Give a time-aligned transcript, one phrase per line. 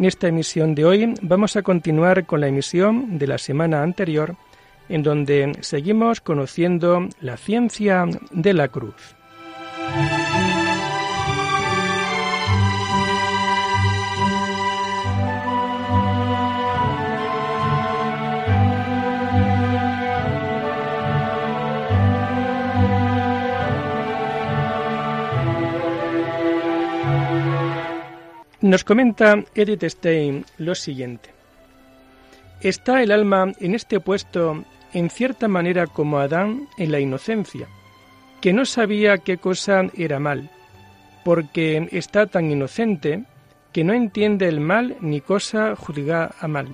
[0.00, 4.34] En esta emisión de hoy vamos a continuar con la emisión de la semana anterior,
[4.88, 9.14] en donde seguimos conociendo la ciencia de la cruz.
[28.62, 31.30] Nos comenta Edith Stein lo siguiente.
[32.60, 37.68] Está el alma en este puesto en cierta manera como Adán en la inocencia,
[38.42, 40.50] que no sabía qué cosa era mal,
[41.24, 43.24] porque está tan inocente
[43.72, 46.68] que no entiende el mal ni cosa juzga a mal.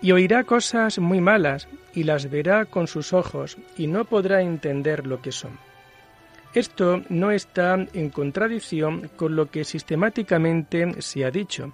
[0.00, 5.06] Y oirá cosas muy malas y las verá con sus ojos y no podrá entender
[5.06, 5.58] lo que son.
[6.54, 11.72] Esto no está en contradicción con lo que sistemáticamente se ha dicho.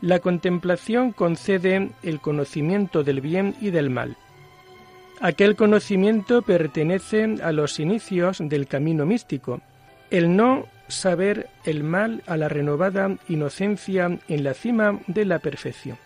[0.00, 4.16] La contemplación concede el conocimiento del bien y del mal.
[5.20, 9.60] Aquel conocimiento pertenece a los inicios del camino místico.
[10.10, 15.98] El no saber el mal a la renovada inocencia en la cima de la perfección.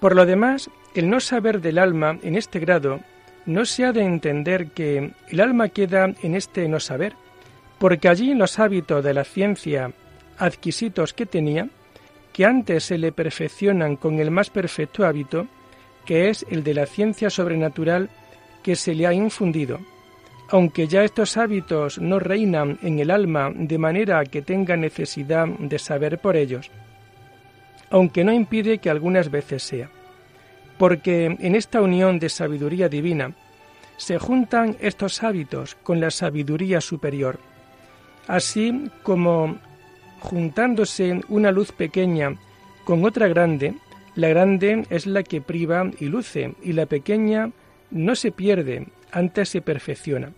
[0.00, 3.00] Por lo demás, el no saber del alma en este grado
[3.46, 7.14] no se ha de entender que el alma queda en este no saber,
[7.78, 9.92] porque allí los hábitos de la ciencia
[10.38, 11.68] adquisitos que tenía,
[12.32, 15.46] que antes se le perfeccionan con el más perfecto hábito,
[16.04, 18.10] que es el de la ciencia sobrenatural
[18.62, 19.80] que se le ha infundido,
[20.50, 25.78] aunque ya estos hábitos no reinan en el alma de manera que tenga necesidad de
[25.78, 26.70] saber por ellos,
[27.90, 29.88] aunque no impide que algunas veces sea
[30.78, 33.32] porque en esta unión de sabiduría divina
[33.96, 37.38] se juntan estos hábitos con la sabiduría superior,
[38.26, 39.58] así como
[40.20, 42.36] juntándose una luz pequeña
[42.84, 43.74] con otra grande,
[44.14, 47.50] la grande es la que priva y luce, y la pequeña
[47.90, 50.32] no se pierde, antes se perfecciona.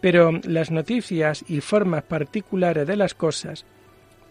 [0.00, 3.64] Pero las noticias y formas particulares de las cosas,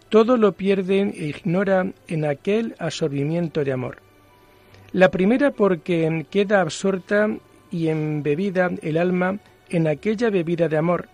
[0.08, 4.09] todo lo pierde e ignora en aquel absorbimiento de amor.
[4.92, 7.28] La primera porque queda absorta
[7.70, 11.08] y embebida el alma en aquella bebida de amor,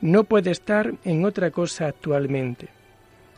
[0.00, 2.68] no puede estar en otra cosa actualmente.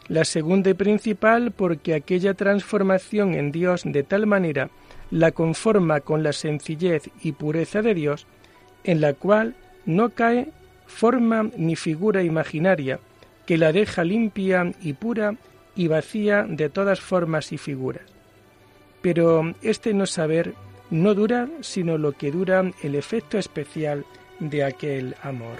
[0.08, 4.68] La segunda y principal porque aquella transformación en Dios de tal manera
[5.10, 8.26] la conforma con la sencillez y pureza de Dios,
[8.84, 9.54] en la cual
[9.86, 10.48] no cae
[10.86, 13.00] forma ni figura imaginaria,
[13.46, 15.36] que la deja limpia y pura
[15.74, 18.17] y vacía de todas formas y figuras.
[19.00, 20.54] Pero este no saber
[20.90, 24.04] no dura sino lo que dura el efecto especial
[24.40, 25.58] de aquel amor.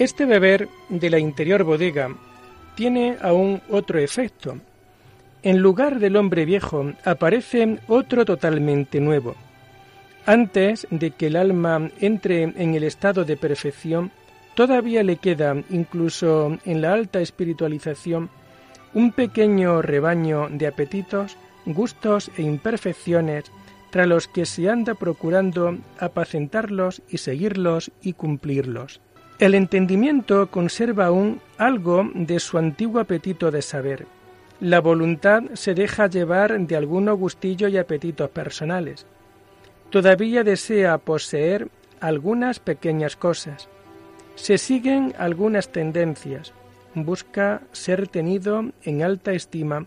[0.00, 2.08] Este beber de la interior bodega
[2.74, 4.56] tiene aún otro efecto,
[5.42, 9.34] en lugar del hombre viejo aparece otro totalmente nuevo.
[10.26, 14.10] Antes de que el alma entre en el estado de perfección,
[14.54, 18.28] todavía le queda, incluso en la alta espiritualización,
[18.92, 23.44] un pequeño rebaño de apetitos, gustos e imperfecciones
[23.90, 29.00] tras los que se anda procurando apacentarlos y seguirlos y cumplirlos.
[29.38, 34.06] El entendimiento conserva aún algo de su antiguo apetito de saber,
[34.60, 39.06] la voluntad se deja llevar de algunos gustillos y apetitos personales.
[39.88, 41.68] Todavía desea poseer
[41.98, 43.68] algunas pequeñas cosas.
[44.34, 46.52] Se siguen algunas tendencias.
[46.94, 49.86] Busca ser tenido en alta estima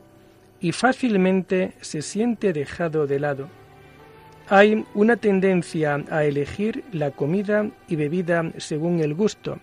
[0.59, 3.49] y fácilmente se siente dejado de lado.
[4.49, 9.59] Hay una tendencia a elegir la comida y bebida según el gusto,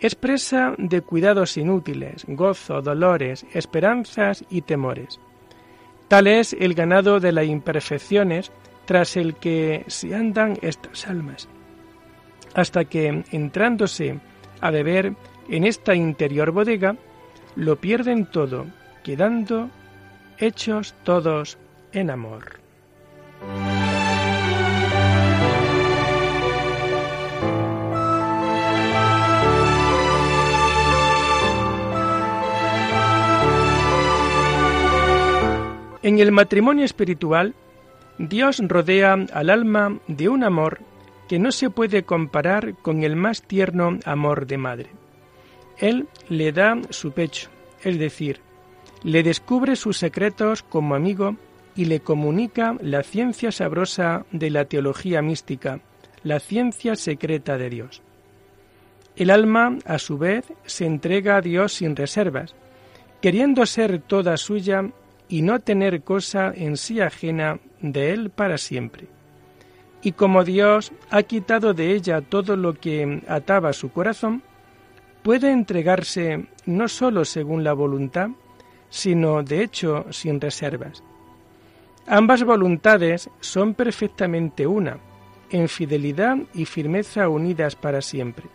[0.00, 5.20] expresa de cuidados inútiles, gozo, dolores, esperanzas y temores.
[6.08, 8.52] Tal es el ganado de las imperfecciones
[8.84, 11.48] tras el que se andan estas almas,
[12.54, 14.20] hasta que, entrándose
[14.60, 15.14] a beber
[15.48, 16.96] en esta interior bodega,
[17.56, 18.66] lo pierden todo,
[19.02, 19.70] quedando
[20.38, 21.58] hechos todos
[21.92, 22.65] en amor.
[36.06, 37.52] En el matrimonio espiritual,
[38.16, 40.78] Dios rodea al alma de un amor
[41.28, 44.90] que no se puede comparar con el más tierno amor de madre.
[45.78, 47.50] Él le da su pecho,
[47.82, 48.38] es decir,
[49.02, 51.34] le descubre sus secretos como amigo
[51.74, 55.80] y le comunica la ciencia sabrosa de la teología mística,
[56.22, 58.00] la ciencia secreta de Dios.
[59.16, 62.54] El alma, a su vez, se entrega a Dios sin reservas,
[63.20, 64.88] queriendo ser toda suya
[65.28, 69.08] y no tener cosa en sí ajena de Él para siempre.
[70.02, 74.42] Y como Dios ha quitado de ella todo lo que ataba su corazón,
[75.22, 78.30] puede entregarse no sólo según la voluntad,
[78.88, 81.02] sino de hecho sin reservas.
[82.06, 84.98] Ambas voluntades son perfectamente una,
[85.50, 88.46] en fidelidad y firmeza unidas para siempre.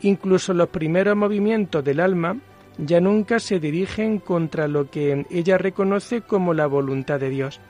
[0.00, 2.38] Incluso los primeros movimientos del alma
[2.78, 7.60] ya nunca se dirigen contra lo que ella reconoce como la voluntad de Dios.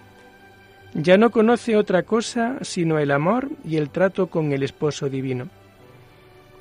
[0.94, 5.49] Ya no conoce otra cosa sino el amor y el trato con el esposo divino.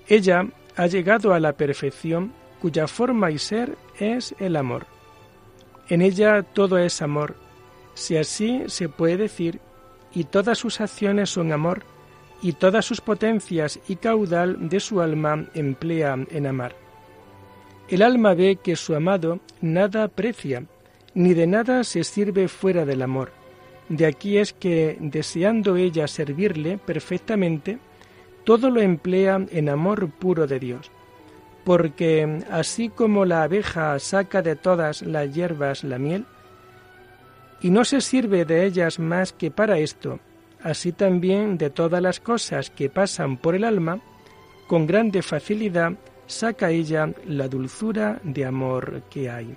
[0.08, 4.86] Ella ha llegado a la perfección cuya forma y ser es el amor.
[5.90, 7.36] En ella todo es amor,
[7.94, 9.60] si así se puede decir,
[10.14, 11.84] y todas sus acciones son amor,
[12.42, 16.76] y todas sus potencias y caudal de su alma emplea en amar.
[17.92, 20.64] El alma ve que su amado nada aprecia,
[21.14, 23.34] ni de nada se sirve fuera del amor.
[23.90, 27.80] De aquí es que, deseando ella servirle perfectamente,
[28.46, 30.90] todo lo emplea en amor puro de Dios.
[31.66, 36.24] Porque así como la abeja saca de todas las hierbas la miel,
[37.60, 40.22] y no se sirve de ellas más que para esto,
[40.64, 44.00] así también de todas las cosas que pasan por el alma,
[44.68, 45.98] con grande facilidad
[46.32, 49.56] saca ella la dulzura de amor que hay.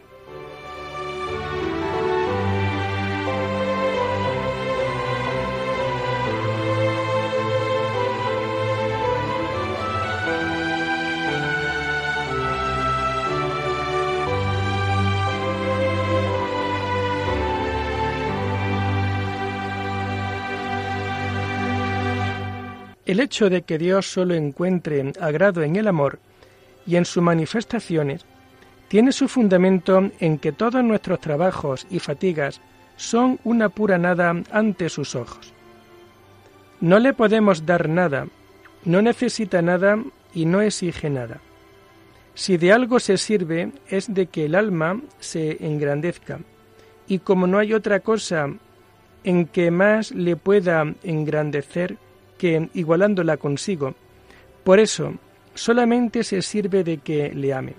[23.07, 26.19] El hecho de que Dios solo encuentre agrado en el amor
[26.87, 28.25] y en sus manifestaciones
[28.89, 32.61] tiene su fundamento en que todos nuestros trabajos y fatigas
[32.97, 35.53] son una pura nada ante sus ojos.
[36.81, 38.29] No le podemos dar nada,
[38.85, 39.99] no necesita nada
[40.35, 41.41] y no exige nada.
[42.35, 46.41] Si de algo se sirve es de que el alma se engrandezca,
[47.07, 48.49] y como no hay otra cosa
[49.23, 51.97] en que más le pueda engrandecer
[52.39, 53.95] que igualándola consigo,
[54.65, 55.15] por eso
[55.55, 57.75] solamente se sirve de que le ame,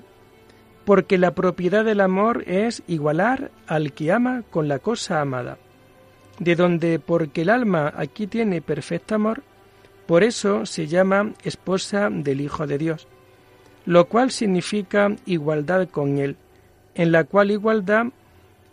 [0.86, 5.58] porque la propiedad del amor es igualar al que ama con la cosa amada,
[6.40, 9.44] de donde porque el alma aquí tiene perfecto amor,
[10.06, 13.08] por eso se llama esposa del Hijo de Dios,
[13.86, 16.38] lo cual significa igualdad con Él,
[16.94, 18.08] en la cual igualdad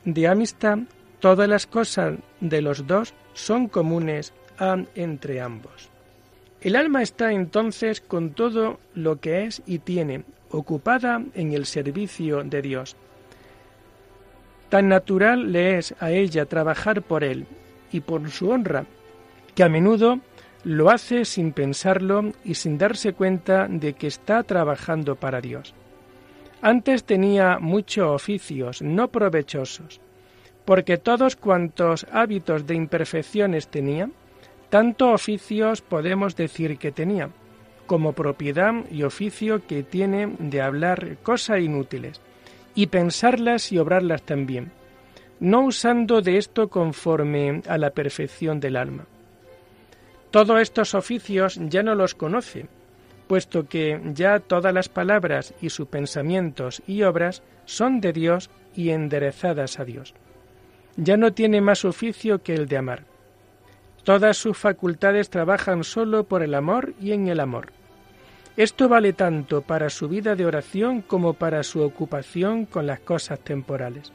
[0.04, 0.78] de amistad
[1.20, 5.91] todas las cosas de los dos son comunes a entre ambos.
[6.62, 12.44] El alma está entonces con todo lo que es y tiene, ocupada en el servicio
[12.44, 12.96] de Dios.
[14.68, 17.46] Tan natural le es a ella trabajar por Él
[17.90, 18.86] y por su honra,
[19.56, 20.20] que a menudo
[20.62, 25.74] lo hace sin pensarlo y sin darse cuenta de que está trabajando para Dios.
[26.60, 30.00] Antes tenía muchos oficios no provechosos,
[30.64, 34.08] porque todos cuantos hábitos de imperfecciones tenía,
[34.72, 37.28] tanto oficios podemos decir que tenía,
[37.84, 42.22] como propiedad y oficio que tiene de hablar cosas inútiles,
[42.74, 44.72] y pensarlas y obrarlas también,
[45.40, 49.04] no usando de esto conforme a la perfección del alma.
[50.30, 52.64] Todos estos oficios ya no los conoce,
[53.26, 58.88] puesto que ya todas las palabras y sus pensamientos y obras son de Dios y
[58.88, 60.14] enderezadas a Dios.
[60.96, 63.11] Ya no tiene más oficio que el de amar.
[64.04, 67.72] Todas sus facultades trabajan solo por el amor y en el amor.
[68.56, 73.38] Esto vale tanto para su vida de oración como para su ocupación con las cosas
[73.40, 74.12] temporales.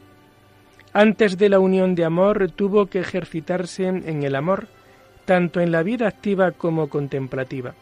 [0.93, 4.67] Antes de la unión de amor tuvo que ejercitarse en el amor,
[5.25, 7.73] tanto en la vida activa como contemplativa.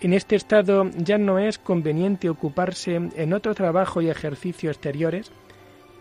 [0.00, 5.30] En este estado ya no es conveniente ocuparse en otro trabajo y ejercicio exteriores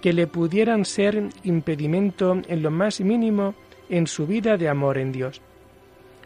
[0.02, 3.54] que le pudieran ser impedimento en lo más mínimo
[3.92, 5.42] en su vida de amor en Dios.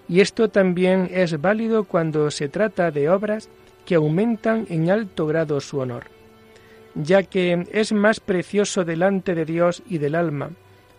[0.08, 3.50] Y esto también es válido cuando se trata de obras
[3.86, 6.06] que aumentan en alto grado su honor,
[6.94, 10.52] ya que es más precioso delante de Dios y del alma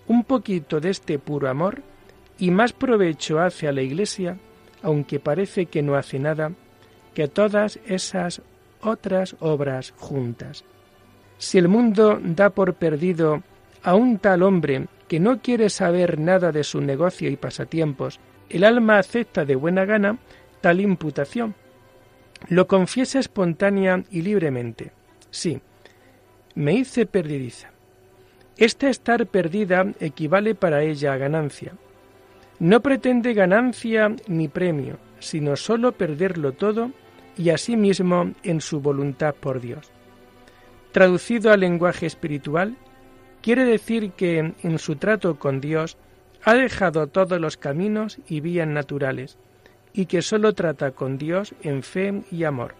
[0.08, 1.82] un poquito de este puro amor
[2.38, 4.36] y más provecho hace a la Iglesia,
[4.82, 6.52] aunque parece que no hace nada,
[7.14, 8.42] que todas esas
[8.80, 10.64] otras obras juntas.
[11.38, 13.42] Si el mundo da por perdido
[13.82, 18.64] a un tal hombre que no quiere saber nada de su negocio y pasatiempos, el
[18.64, 20.18] alma acepta de buena gana
[20.60, 21.54] tal imputación.
[22.48, 24.92] Lo confiesa espontánea y libremente.
[25.30, 25.60] Sí,
[26.54, 27.70] me hice perdidiza.
[28.56, 31.74] Esta estar perdida equivale para ella a ganancia.
[32.58, 36.90] No pretende ganancia ni premio, sino sólo perderlo todo
[37.36, 39.90] y asimismo en su voluntad por Dios.
[40.92, 42.76] Traducido al lenguaje espiritual,
[43.46, 45.96] quiere decir que en su trato con Dios
[46.42, 49.38] ha dejado todos los caminos y vías naturales,
[49.92, 52.74] y que sólo trata con Dios en fe y amor.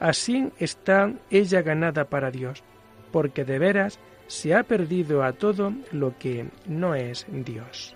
[0.00, 2.64] Así está ella ganada para Dios,
[3.12, 7.94] porque de veras se ha perdido a todo lo que no es Dios.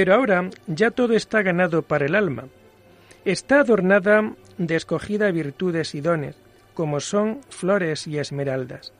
[0.00, 2.44] Pero ahora ya todo está ganado para el alma.
[3.26, 6.36] Está adornada de escogida virtudes y dones,
[6.72, 8.94] como son flores y esmeraldas.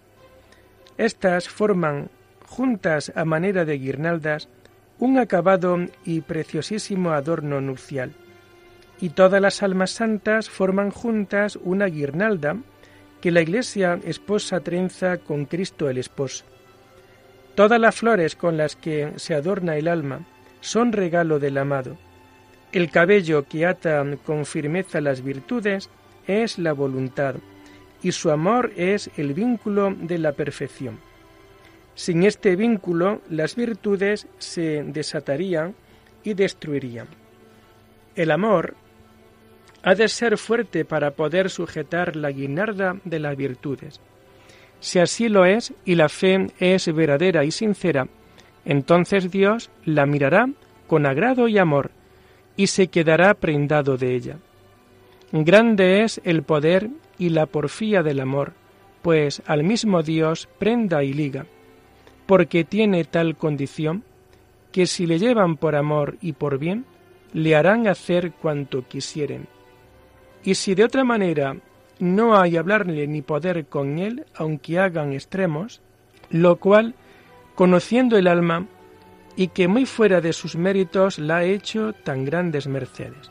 [0.99, 2.11] Estas forman,
[2.45, 4.51] juntas a manera de guirnaldas,
[4.99, 8.13] un acabado y preciosísimo adorno nupcial.
[9.01, 12.59] Y todas las almas santas forman juntas una guirnalda
[13.23, 16.45] que la Iglesia esposa trenza con Cristo el esposo.
[17.55, 20.27] Todas las flores con las que se adorna el alma
[20.61, 21.97] son regalo del amado.
[22.73, 25.91] El cabello que ata con firmeza las virtudes
[26.27, 27.37] es la voluntad,
[28.03, 30.99] y su amor es el vínculo de la perfección.
[31.95, 35.75] Sin este vínculo, las virtudes se desatarían
[36.23, 37.09] y destruirían.
[38.15, 38.75] El amor
[39.83, 44.01] ha de ser fuerte para poder sujetar la guinarda de las virtudes.
[44.79, 48.09] Si así lo es y la fe es verdadera y sincera,
[48.65, 50.49] entonces Dios la mirará
[50.87, 51.91] con agrado y amor
[52.57, 54.37] y se quedará prendado de ella.
[55.33, 58.53] Grande es el poder y la porfía del amor,
[59.03, 61.47] pues al mismo Dios prenda y liga,
[62.27, 64.05] porque tiene tal condición
[64.73, 66.85] que si le llevan por amor y por bien,
[67.33, 69.47] le harán hacer cuanto quisieren.
[70.45, 71.57] Y si de otra manera
[71.99, 75.81] no hay hablarle ni poder con él, aunque hagan extremos,
[76.31, 76.95] lo cual,
[77.61, 78.67] conociendo el alma,
[79.37, 83.31] y que muy fuera de sus méritos la ha hecho tan grandes mercedes.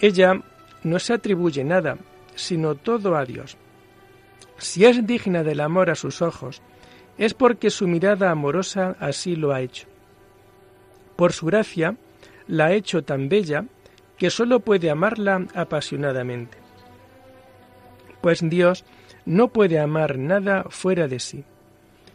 [0.00, 0.40] Ella
[0.82, 1.98] no se atribuye nada,
[2.36, 3.58] sino todo a Dios.
[4.56, 6.62] Si es digna del amor a sus ojos,
[7.18, 9.88] es porque su mirada amorosa así lo ha hecho.
[11.14, 11.96] Por su gracia,
[12.46, 13.66] la ha hecho tan bella
[14.16, 16.56] que sólo puede amarla apasionadamente.
[18.22, 18.86] Pues Dios
[19.26, 21.44] no puede amar nada fuera de sí.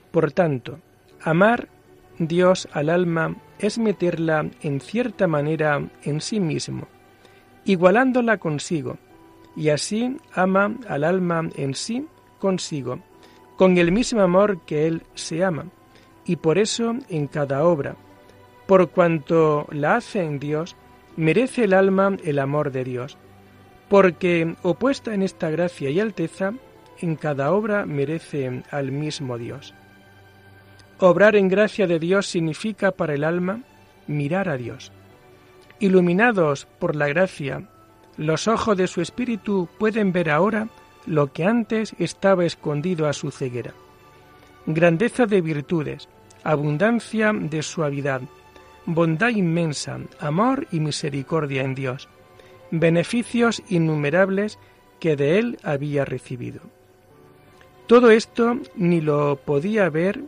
[0.10, 0.79] Por tanto,
[1.24, 1.70] amar
[2.20, 6.88] Dios al alma es meterla en cierta manera en sí mismo,
[7.65, 8.98] igualándola consigo,
[9.56, 12.08] y así ama al alma en sí
[12.39, 13.00] consigo,
[13.56, 15.65] con el mismo amor que Él se ama,
[16.25, 17.96] y por eso en cada obra,
[18.68, 20.75] por cuanto la hace en Dios,
[21.15, 23.18] merece el alma el amor de Dios,
[23.89, 26.53] porque opuesta en esta gracia y alteza,
[27.00, 29.74] en cada obra merece al mismo Dios.
[31.00, 33.62] Obrar en gracia de Dios significa para el alma
[34.07, 34.91] mirar a Dios.
[35.79, 37.63] Iluminados por la gracia,
[38.17, 40.69] los ojos de su espíritu pueden ver ahora
[41.05, 43.73] lo que antes estaba escondido a su ceguera.
[44.65, 46.07] Grandeza de virtudes,
[46.43, 48.21] abundancia de suavidad,
[48.85, 52.07] bondad inmensa, amor y misericordia en Dios,
[52.71, 54.59] beneficios innumerables
[55.00, 56.62] que de Él había recibido.
[57.88, 60.21] Todo esto ni lo podía ver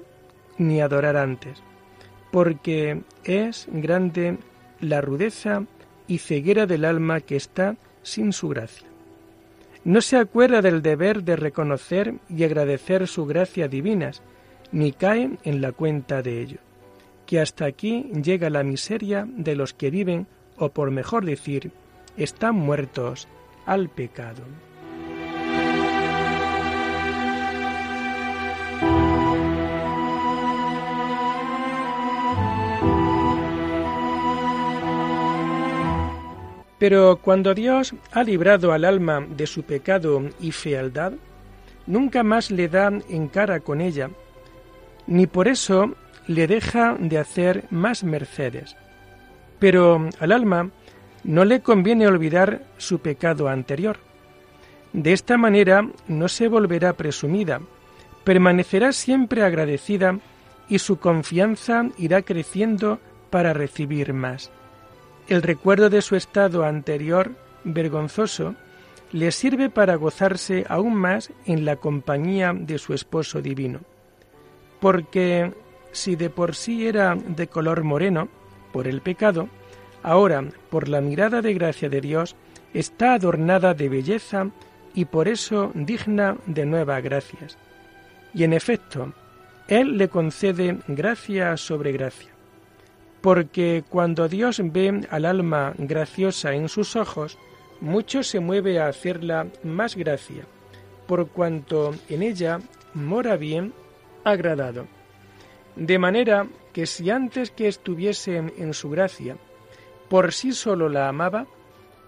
[0.58, 1.62] ni adorar antes,
[2.32, 4.38] porque es grande
[4.80, 5.64] la rudeza
[6.08, 8.88] y ceguera del alma que está sin su gracia.
[9.84, 14.22] No se acuerda del deber de reconocer y agradecer su gracia divinas,
[14.72, 16.58] ni cae en la cuenta de ello,
[17.26, 21.72] que hasta aquí llega la miseria de los que viven, o por mejor decir,
[22.18, 23.28] están muertos
[23.66, 24.44] al pecado.
[36.88, 41.14] Pero cuando Dios ha librado al alma de su pecado y fealdad,
[41.88, 44.12] nunca más le da en cara con ella,
[45.08, 45.96] ni por eso
[46.28, 48.78] le deja de hacer más mercedes.
[49.58, 50.70] Pero al alma
[51.24, 53.98] no le conviene olvidar su pecado anterior.
[54.94, 57.62] De esta manera no se volverá presumida,
[58.24, 60.20] permanecerá siempre agradecida
[60.70, 63.00] y su confianza irá creciendo
[63.32, 64.52] para recibir más.
[65.28, 67.32] El recuerdo de su estado anterior
[67.64, 68.56] vergonzoso
[69.12, 73.80] le sirve para gozarse aún más en la compañía de su esposo divino.
[74.80, 75.52] Porque
[75.92, 78.28] si de por sí era de color moreno,
[78.72, 79.50] por el pecado,
[80.04, 82.36] ahora, por la mirada de gracia de Dios,
[82.74, 84.50] está adornada de belleza
[84.94, 87.58] y por eso digna de nuevas gracias.
[88.34, 89.14] Y en efecto,
[89.68, 92.35] Él le concede gracia sobre gracia.
[93.26, 97.40] Porque cuando Dios ve al alma graciosa en sus ojos,
[97.82, 100.46] mucho se mueve a hacerla más gracia,
[101.08, 102.60] por cuanto en ella
[102.94, 103.74] mora bien
[104.24, 104.86] agradado.
[105.76, 109.38] De manera que si antes que estuviese en su gracia,
[110.08, 111.48] por sí solo la amaba,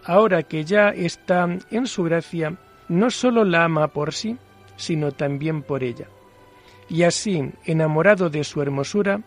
[0.04, 2.60] ahora que ya está en su gracia,
[2.90, 4.38] no solo la ama por sí,
[4.76, 6.10] sino también por ella.
[6.88, 9.24] Y así, enamorado de su hermosura,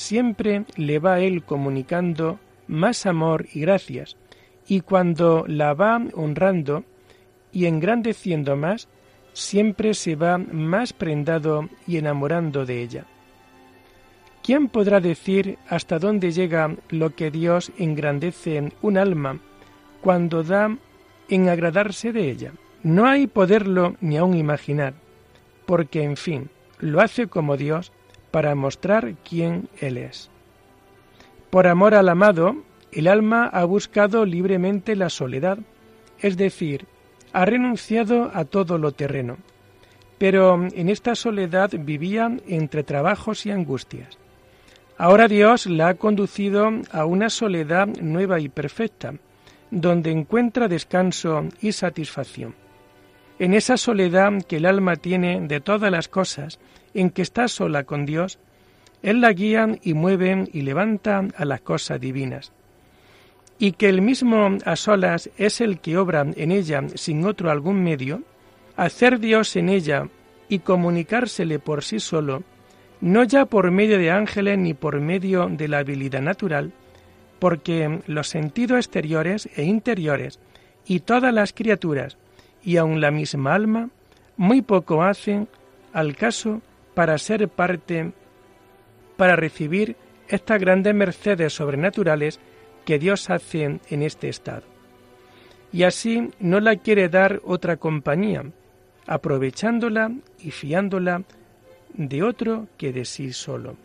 [0.00, 4.16] siempre le va él comunicando más amor y gracias,
[4.66, 6.84] y cuando la va honrando
[7.52, 8.88] y engrandeciendo más,
[9.34, 13.04] siempre se va más prendado y enamorando de ella.
[14.42, 19.38] ¿Quién podrá decir hasta dónde llega lo que Dios engrandece en un alma
[20.00, 20.76] cuando da
[21.28, 22.52] en agradarse de ella?
[22.82, 24.94] No hay poderlo ni aun imaginar,
[25.66, 27.92] porque en fin, lo hace como Dios
[28.30, 30.30] para mostrar quién Él es.
[31.50, 32.56] Por amor al amado,
[32.92, 35.58] el alma ha buscado libremente la soledad,
[36.20, 36.86] es decir,
[37.32, 39.38] ha renunciado a todo lo terreno,
[40.18, 44.18] pero en esta soledad vivía entre trabajos y angustias.
[44.98, 49.14] Ahora Dios la ha conducido a una soledad nueva y perfecta,
[49.70, 52.54] donde encuentra descanso y satisfacción.
[53.40, 56.58] En esa soledad que el alma tiene de todas las cosas,
[56.92, 58.38] en que está sola con Dios,
[59.02, 62.52] Él la guía y mueve y levanta a las cosas divinas.
[63.58, 67.82] Y que el mismo a solas es el que obra en ella sin otro algún
[67.82, 68.20] medio,
[68.76, 70.06] hacer Dios en ella
[70.50, 72.42] y comunicársele por sí solo,
[73.00, 76.74] no ya por medio de ángeles ni por medio de la habilidad natural,
[77.38, 80.40] porque los sentidos exteriores e interiores
[80.84, 82.18] y todas las criaturas,
[82.62, 83.90] y aun la misma alma,
[84.36, 85.48] muy poco hacen
[85.92, 86.62] al caso
[86.94, 88.12] para ser parte,
[89.16, 89.96] para recibir
[90.28, 92.40] estas grandes mercedes sobrenaturales
[92.84, 94.62] que Dios hace en este estado.
[95.72, 98.44] Y así no la quiere dar otra compañía,
[99.06, 101.22] aprovechándola y fiándola
[101.94, 103.76] de otro que de sí solo.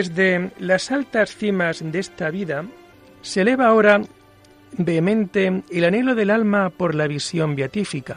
[0.00, 2.64] Desde las altas cimas de esta vida
[3.20, 4.00] se eleva ahora
[4.78, 8.16] vehemente el anhelo del alma por la visión beatífica,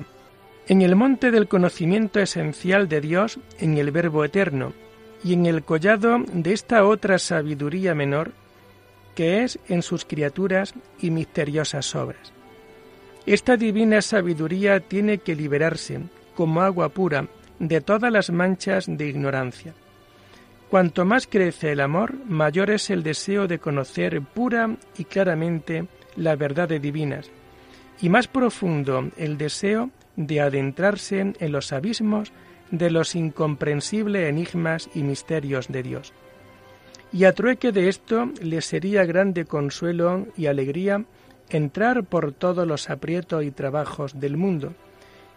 [0.70, 4.72] en el monte del conocimiento esencial de Dios en el Verbo eterno,
[5.26, 8.32] y en el collado de esta otra sabiduría menor
[9.14, 12.32] que es en sus criaturas y misteriosas obras.
[13.26, 16.00] Esta divina sabiduría tiene que liberarse,
[16.34, 17.28] como agua pura,
[17.60, 19.74] de todas las manchas de ignorancia.
[20.74, 26.36] Cuanto más crece el amor, mayor es el deseo de conocer pura y claramente las
[26.36, 27.30] verdades divinas,
[28.02, 32.32] y más profundo el deseo de adentrarse en los abismos
[32.72, 36.12] de los incomprensibles enigmas y misterios de Dios.
[37.12, 41.06] Y a trueque de esto le sería grande consuelo y alegría
[41.50, 44.74] entrar por todos los aprietos y trabajos del mundo,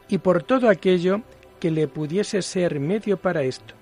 [0.09, 1.21] y por todo aquello
[1.61, 3.75] que le pudiese ser medio para esto,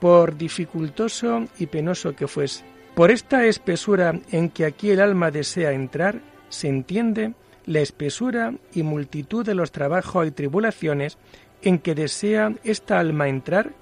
[0.00, 2.64] por dificultoso y penoso que fuese.
[2.94, 7.34] Por esta espesura en que aquí el alma desea entrar, se entiende
[7.66, 11.18] la espesura y multitud de los trabajos y tribulaciones
[11.62, 13.72] en que desea esta alma entrar,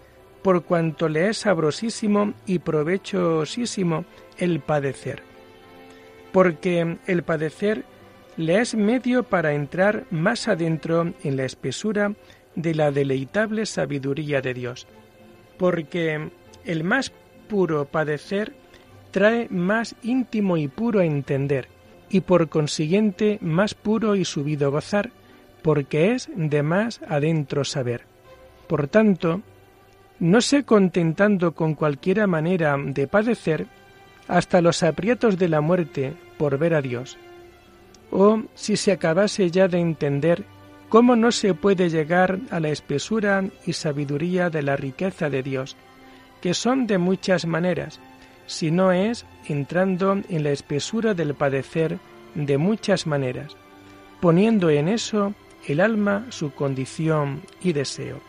[0.43, 4.05] por cuanto le es sabrosísimo y provechosísimo
[4.37, 5.23] el padecer.
[6.33, 7.85] Porque el padecer
[8.37, 12.15] le es medio para entrar más adentro en la espesura
[12.55, 14.87] de la deleitable sabiduría de Dios.
[15.59, 16.31] Porque
[16.65, 17.13] el más
[17.49, 18.53] puro padecer
[19.11, 21.69] trae más íntimo y puro entender,
[22.09, 25.11] y por consiguiente más puro y subido gozar,
[25.63, 28.03] porque es de más adentro saber.
[28.69, 29.43] Por tanto,
[30.21, 33.67] no se contentando con cualquiera manera de padecer
[34.27, 37.19] hasta los aprietos de la muerte por ver a Dios.
[38.11, 40.45] o si se acabase ya de entender
[40.89, 45.77] cómo no se puede llegar a la espesura y sabiduría de la riqueza de Dios,
[46.41, 48.01] que son de muchas maneras,
[48.47, 51.99] si no es entrando en la espesura del padecer
[52.35, 53.57] de muchas maneras,
[54.21, 55.35] poniendo en eso
[55.67, 58.21] el alma su condición y deseo.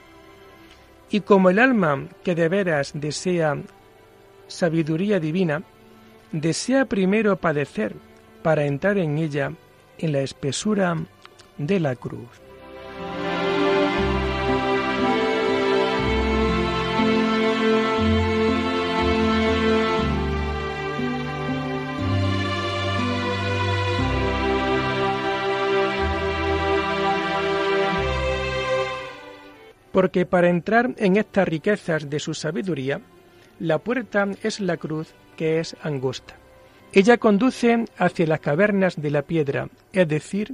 [1.10, 3.58] Y como el alma que de veras desea
[4.48, 5.64] sabiduría divina,
[6.32, 7.96] desea primero padecer
[8.44, 9.54] para entrar en ella
[9.98, 10.98] en la espesura
[11.58, 12.49] de la cruz.
[30.00, 33.02] Porque para entrar en estas riquezas de su sabiduría,
[33.60, 36.36] la puerta es la cruz que es angosta.
[36.94, 40.54] Ella conduce hacia las cavernas de la piedra, es decir,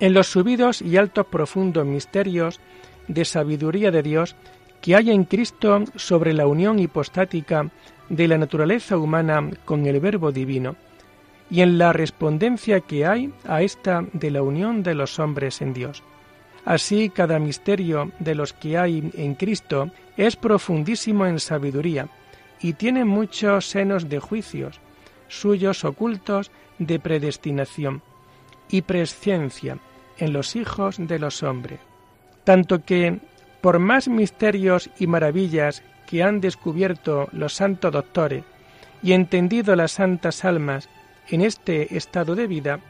[0.00, 2.60] en los subidos y altos profundos misterios
[3.08, 4.36] de sabiduría de Dios
[4.82, 7.70] que hay en Cristo sobre la unión hipostática
[8.10, 10.76] de la naturaleza humana con el Verbo Divino,
[11.48, 15.72] y en la respondencia que hay a esta de la unión de los hombres en
[15.72, 16.02] Dios.
[16.64, 22.08] Así cada misterio de los que hay en Cristo es profundísimo en sabiduría
[22.60, 24.80] y tiene muchos senos de juicios,
[25.28, 28.02] suyos ocultos de predestinación
[28.70, 29.78] y presciencia
[30.16, 31.80] en los hijos de los hombres,
[32.44, 33.18] tanto que,
[33.60, 38.44] por más misterios y maravillas que han descubierto los santos doctores
[39.02, 40.88] y entendido las santas almas
[41.28, 42.80] en este estado de vida,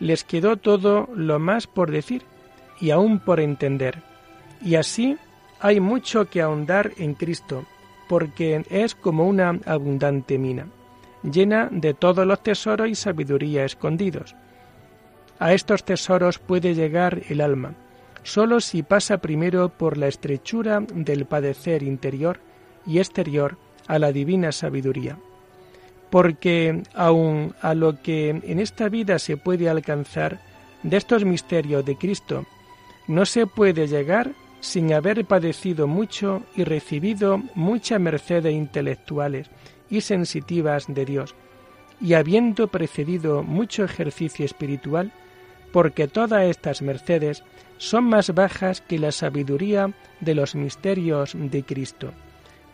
[0.00, 2.24] les quedó todo lo más por decir
[2.80, 4.02] y aún por entender.
[4.62, 5.16] Y así
[5.60, 7.64] hay mucho que ahondar en Cristo,
[8.08, 10.66] porque es como una abundante mina
[11.30, 14.36] llena de todos los tesoros y sabiduría escondidos.
[15.38, 17.74] A estos tesoros puede llegar el alma,
[18.22, 22.40] sólo si pasa primero por la estrechura del padecer interior
[22.86, 23.56] y exterior
[23.86, 25.18] a la divina sabiduría.
[26.10, 30.38] Porque aun a lo que en esta vida se puede alcanzar
[30.82, 32.46] de estos misterios de Cristo,
[33.06, 39.50] no se puede llegar sin haber padecido mucho y recibido muchas mercedes intelectuales
[39.90, 41.34] y sensitivas de Dios,
[42.00, 45.12] y habiendo precedido mucho ejercicio espiritual,
[45.72, 47.44] porque todas estas mercedes
[47.76, 52.12] son más bajas que la sabiduría de los misterios de Cristo,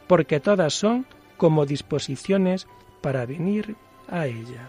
[0.06, 2.68] porque todas son como disposiciones
[3.00, 3.74] para venir
[4.08, 4.68] a ella.